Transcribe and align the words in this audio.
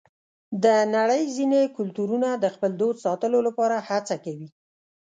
د 0.63 0.65
نړۍ 0.95 1.23
ځینې 1.37 1.61
کلتورونه 1.77 2.29
د 2.43 2.45
خپل 2.55 2.71
دود 2.81 2.95
ساتلو 3.05 3.39
لپاره 3.47 3.75
هڅه 3.89 4.15
کوي. 4.25 4.49